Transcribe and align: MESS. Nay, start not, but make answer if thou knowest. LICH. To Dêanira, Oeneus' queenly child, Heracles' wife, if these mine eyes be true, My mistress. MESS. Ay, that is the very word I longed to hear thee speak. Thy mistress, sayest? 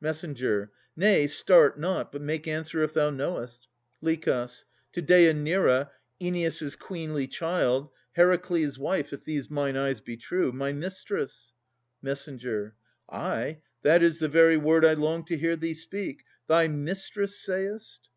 MESS. 0.00 0.24
Nay, 0.96 1.26
start 1.26 1.78
not, 1.78 2.10
but 2.10 2.22
make 2.22 2.48
answer 2.48 2.82
if 2.82 2.94
thou 2.94 3.10
knowest. 3.10 3.68
LICH. 4.00 4.24
To 4.24 5.02
Dêanira, 5.02 5.90
Oeneus' 6.18 6.74
queenly 6.78 7.26
child, 7.26 7.90
Heracles' 8.12 8.78
wife, 8.78 9.12
if 9.12 9.24
these 9.26 9.50
mine 9.50 9.76
eyes 9.76 10.00
be 10.00 10.16
true, 10.16 10.50
My 10.50 10.72
mistress. 10.72 11.52
MESS. 12.00 12.26
Ay, 13.12 13.60
that 13.82 14.02
is 14.02 14.18
the 14.18 14.28
very 14.28 14.56
word 14.56 14.82
I 14.82 14.94
longed 14.94 15.26
to 15.26 15.36
hear 15.36 15.56
thee 15.56 15.74
speak. 15.74 16.22
Thy 16.48 16.68
mistress, 16.68 17.38
sayest? 17.38 18.08